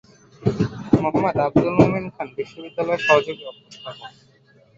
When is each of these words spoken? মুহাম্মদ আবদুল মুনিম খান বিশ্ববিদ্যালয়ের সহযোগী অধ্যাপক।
মুহাম্মদ 0.93 1.37
আবদুল 1.45 1.75
মুনিম 1.77 2.05
খান 2.15 2.27
বিশ্ববিদ্যালয়ের 2.37 3.01
সহযোগী 3.05 3.43
অধ্যাপক। 3.49 3.97